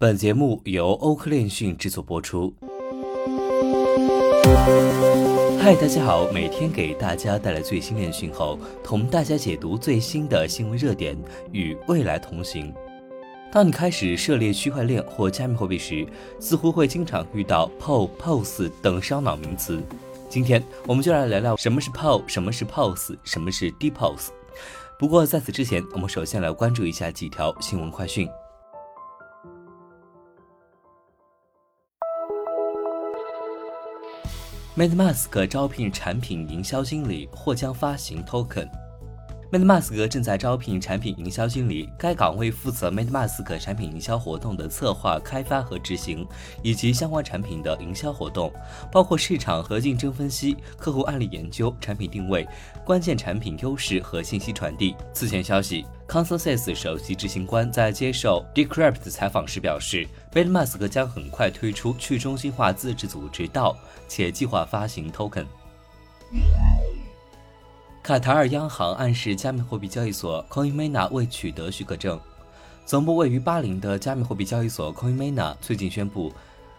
[0.00, 2.54] 本节目由欧科链讯制作播出。
[5.60, 11.18] 嗨，大家好，每天给大家带来最新链讯后，同大家解读最新的新闻热点，
[11.50, 12.72] 与未来同行。
[13.50, 16.06] 当你开始涉猎区块链或加密货币时，
[16.38, 19.82] 似乎会经常遇到 p o p o s 等烧脑名词。
[20.28, 24.28] 今天我们就来聊聊什么是 p o 什么是 POS，什么是 DPoS。
[24.96, 28.28] 不过在此之前，我们首先来关注一下几条新闻快讯。
[34.78, 38.68] MetaMask 招聘产品营销经理，或将发行 Token。
[39.50, 46.26] MetaMask 正在招聘产品营销经理，该岗位负责 MetaMask 产品营销活动的策划、开发和执行，
[46.62, 48.52] 以及相关产品的营销活动，
[48.92, 52.46] 包括市场和竞争分析、客户案例研究、产品定位、
[52.84, 54.94] 关键产品优势和信息传递。
[55.14, 63.74] 此前消息，Consensus 首席执行官在接受 Decrypt 采访时表示，MetaMask 将很快推出去中心化自治组织道
[64.08, 65.46] 且计划发行 Token。
[68.08, 72.18] 卡塔尔央行暗示加密货币交易所 Coinmena 未取得许可证。
[72.86, 76.32] 总部位于巴林的加密货币交易所 Coinmena 最近宣布，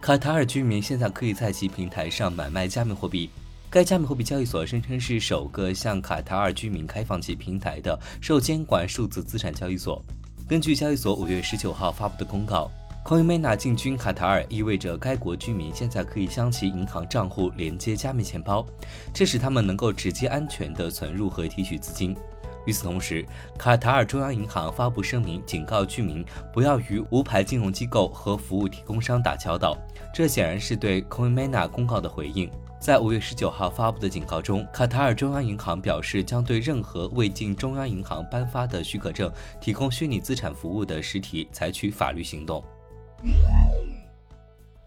[0.00, 3.30] 卡塔尔居民现在可以在其平台上买卖加密货币。
[3.70, 10.02] 该加密货币交易所声称是首个向卡塔尔居民开放其平台的受监管数字资产交易所。
[10.48, 12.68] 根据交易所五月十九号发布的公告。
[13.04, 18.64] Coinmena 进军卡塔尔意味着该国居民现在可以将其银行账户连接加密钱包，
[19.12, 22.16] 这使他们能够直接安全地存入和提取资金。
[22.64, 23.26] 与此同时，
[23.58, 29.76] 卡塔尔中央银行发布声明，警告居民不要与无牌金融机构和服务提供商打交道。
[30.14, 32.48] 这显然是对 Coinmena 公告的回应。
[32.78, 39.30] 在五月十九号发布的警告中，卡塔尔中央银行表示将对任何未经中央银行颁发的许可证
[39.60, 42.62] 提供虚拟资产服务的实体采取法律行动。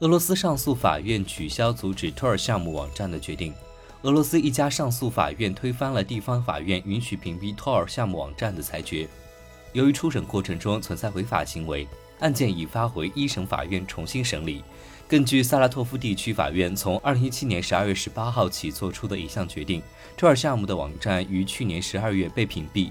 [0.00, 3.54] 俄罗斯上诉法院取消阻止 Tor 项目网站的决定。
[4.02, 9.06] 俄罗斯一家上诉法院推翻了地方法院允许屏蔽 Tor 项目网站的裁决。
[9.72, 11.86] 由于初审过程中存在违法行为，
[12.18, 14.64] 案件已发回一审法院重新审理。
[15.06, 19.82] 根据萨拉托夫地区法院从2017年12月18号起作出的一项决定
[20.18, 22.90] ，Tor 项目的网站于去年12月被屏蔽。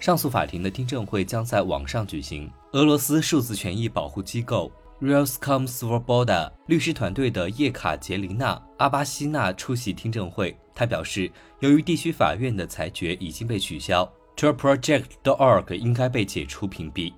[0.00, 2.50] 上诉法庭的听证会将在网上举行。
[2.72, 10.56] 俄罗斯数字权益保护机构 Realscom Svoboda 律师团队的叶卡捷琳娜·阿巴西娜出席听证会。
[10.74, 17.12] 她表示，由于地区法院的裁决已经被取消，TorProject.org 应该被解除屏蔽。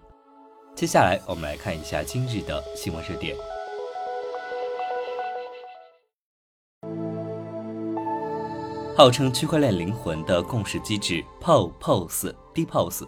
[0.75, 3.35] 接下来，我们来看一下今日的新闻热点。
[8.97, 13.07] 号称区块链灵魂的共识机制 POPOS、DPoS，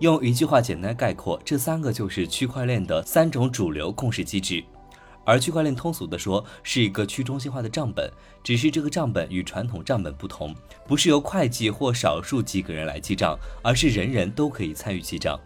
[0.00, 4.62] 用一句话简单概括，这三个就是区块链的三种主流共识机制。
[5.24, 8.12] 而区块链通俗的说，是一个去中心化的账本，
[8.42, 10.54] 只是这个账本与传统账本不同，
[10.86, 15.40] 不是由会计或少数几个人来记账，而是人人都可以参与记账。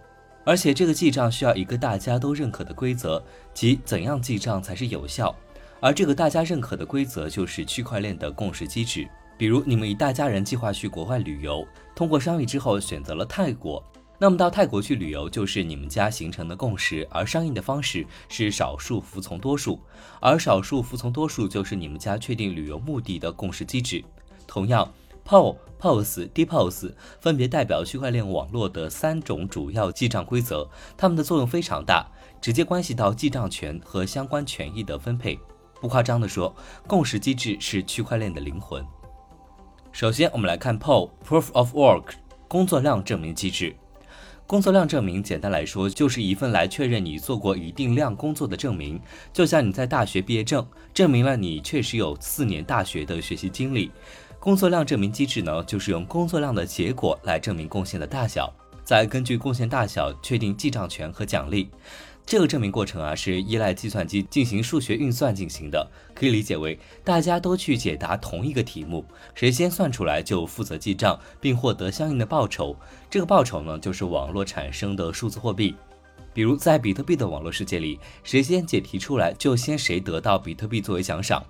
[0.45, 3.23] 而且这个记账需要一个大家都认可的规则，
[3.55, 5.33] 即怎样记账才是有效。
[5.81, 9.09] 而这个大家认可的规则就是区块链的共识机制。
[9.39, 13.81] 比如你们一大家人计划去国外旅游，通过商议之后选择了泰国，
[14.19, 19.81] 那么到泰国去旅游就是你们家形成的共识，而商议的方式是少数服从多数，
[20.21, 24.05] 而少数服从多数就是你们家确定旅游目的的共识机制。
[24.45, 24.93] 同样
[25.25, 32.11] ，PoPoSDPOS 分别代表区块链网络的三种主要记账规则，它们的作用非常大，
[32.41, 35.39] 直接关系到记账权和相关权益的分配。
[35.81, 36.53] 不夸张地说，
[36.89, 38.85] 共识机制是区块链的灵魂。
[39.99, 42.13] 首先，我们来看 POW（Proof of Work）
[42.47, 43.75] 工作量证明机制。
[44.47, 49.01] 工作量证明，简单来说，就是一份来确认你做过一定量工作的证明，
[49.33, 50.65] 就像你在大学毕业证，
[50.95, 53.91] 证明了你确实有四年大学的学习经历。
[54.39, 58.55] 工作量证明机制呢，就是用工作量的结果来证明贡献的大小，
[58.85, 61.69] 再根据贡献大小确定记账权和奖励。
[62.31, 69.03] 这个证明过程啊，是依赖计算机进行数学运算进行的，可以理解为大家都去解答同一个题目，
[69.35, 72.77] 谁先算出来就负责记账，并获得相应的报酬。
[73.09, 75.75] 这个报酬呢，就是网络产生的数字货币。
[76.35, 81.43] 比如在比特币的网络世界里，谁先解题出来，就先谁得到比特币作为奖赏。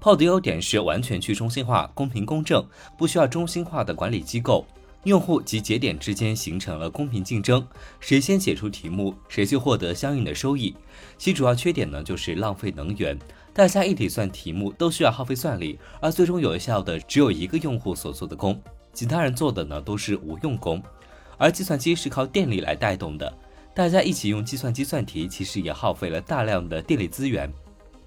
[0.00, 4.64] p o 的优点是完全去中心化、公平公正，不需要中心化的管理机构。
[5.04, 7.66] 用户及节点之间形成了公平竞争，
[7.98, 10.74] 谁先解出题目，谁就获得相应的收益。
[11.18, 13.18] 其主要缺点呢，就是浪费能源，
[13.52, 18.62] 大家一起算题目都需要耗费算力，而最终有效的只有一个用户所做的功，
[18.92, 20.80] 其他人做的呢都是无用功。
[21.36, 23.36] 而计算机是靠电力来带动的，
[23.74, 27.52] 大家一起用计算机算题，其实也耗费了大量的电力资源。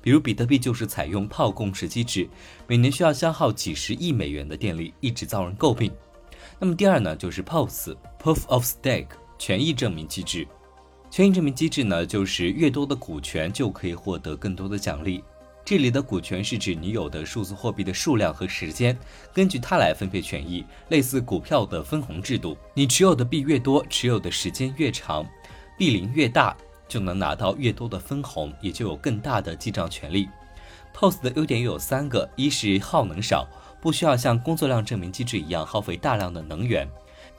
[0.01, 2.29] 比如比特币就是采用炮共识机制，
[2.67, 5.91] 每年需要消耗几十亿美元的电力，一直遭人诟病。
[6.59, 9.07] 那么第二呢，就是 POS（Proof of Stake）
[9.37, 10.47] 权益证明机制。
[11.11, 15.23] 权益证明机制呢，就是越多的股权就可以获得更多的奖励。
[15.63, 18.97] 这里的股权是指你有的数字货币的数量和时间，
[19.33, 22.55] 根据它来分配权益，类似股票的分红制度。
[22.73, 25.25] 你持有的币越多，持有的时间越长，
[25.77, 26.55] 币龄越大。
[26.87, 30.29] 就能拿到越多的分红，也就有更大的记账权利。
[30.93, 33.47] POS 的优点有三个：一是耗能少，
[33.85, 36.87] 不需要像工作量证明机制一样耗费大量的能源；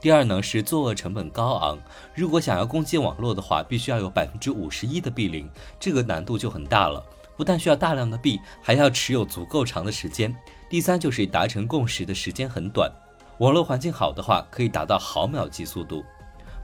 [0.00, 1.76] 第二呢是作恶成本高昂，
[2.14, 5.50] 如果想要攻击网络的话，必须要有百分之五十一的币龄，
[5.80, 7.04] 这个难度就很大了。
[7.36, 10.32] 不但需要大量的币，还要持有足够长的时间。
[10.70, 12.88] 第三就是达成共识的时间很短，
[13.38, 16.04] 网络环境好的话，可以达到毫秒级速度。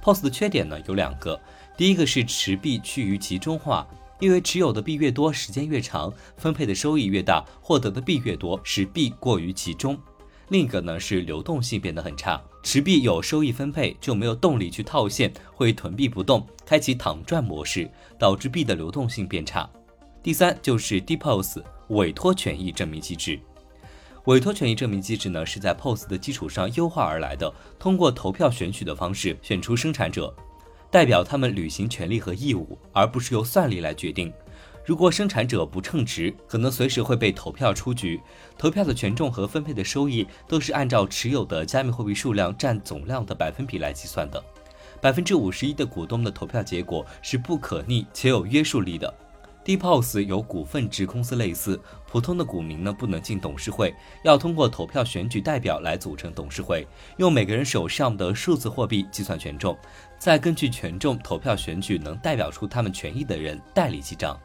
[0.01, 1.41] POS 的缺点呢有两个。
[1.77, 3.85] 第一个是持币趋于集中化，
[4.23, 9.99] 因为持有的币越多，时间越长，分配的收益越大，获得的币越多，使币过于集中。
[10.51, 19.69] 另一个呢是流动性变得很差，持币有收益分配就没有动力去套现，会囤币不动，开启躺赚模式，导致币的流动性变差。
[20.23, 23.41] 第三就是 De PoS 委托权益证明机制，
[24.27, 30.33] 委托权益证明机制呢是在 POS 的基础上优化而来的，通过投票选取的方式选出生产者。
[30.93, 34.31] 代表他们履行权利和义务，而不是由算力来决定。
[34.85, 38.21] 如果生产者不称职，可能随时会被投票出局。
[38.59, 44.45] 投票的权重和分配的收益都是按照持有的加密货币数量占总量的百分比来计算的。
[45.01, 49.13] 百分之五十一的股东的投票结果是不可逆且有约束力的。
[49.65, 53.95] DPoS 有股份制公司类似，普通的股民呢不能进董事会，
[54.25, 56.87] 要通过投票选举代表来组成董事会，
[57.19, 59.79] 用每个人手上的数字货币计算权重，
[60.19, 64.37] 再根据权重投票选举能代表出他们权益的人代理记账，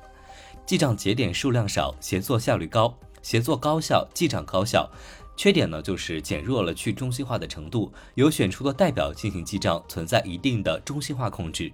[0.65, 4.87] 记账节点数量少，协作效率高，协作高效，记账高效。
[5.35, 11.71] 缺点呢就是减弱了去中心化的程度，由选出的代表进行记账，存在一定的中心化控制。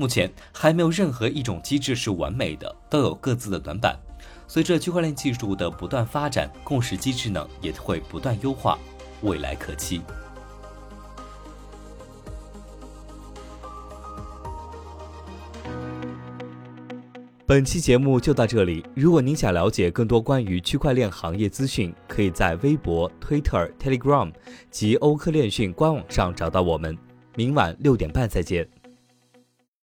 [0.00, 3.94] 目前还没有任何一种机制是完美的，都有各自的短板。
[4.48, 8.78] 随着区块链技术的不断发展，共识机制呢也会不断优化，
[9.20, 10.00] 未来可期。
[17.44, 18.82] 本期节目就到这里。
[18.94, 24.32] 如果您想了解更多关于区块链行业资讯，可以在微博、Twitter、Telegram
[24.70, 26.96] 及欧科链讯官网上找到我们。
[27.36, 28.79] 明晚六点半再见。